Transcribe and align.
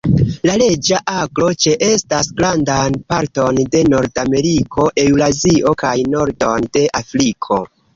La 0.49 0.53
Reĝa 0.61 1.01
aglo 1.15 1.49
ĉeestas 1.65 2.31
grandan 2.41 2.97
parton 3.15 3.63
de 3.77 3.85
Nordameriko, 3.93 4.91
Eŭrazio 5.07 5.79
kaj 5.87 5.97
nordon 6.19 6.73
de 6.77 6.89
Afriko. 7.07 7.67